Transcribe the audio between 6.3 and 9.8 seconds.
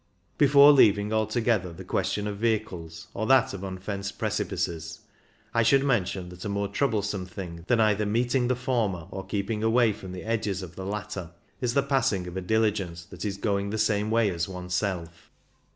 a more troublesome thing than either meeting the former or keeping